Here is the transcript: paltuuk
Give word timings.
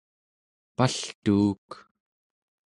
paltuuk 0.75 1.69